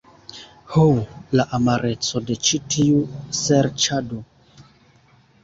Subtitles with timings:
[0.69, 0.85] Ho,
[1.39, 3.03] la amareco de ĉi tiu
[3.43, 4.21] serĉado.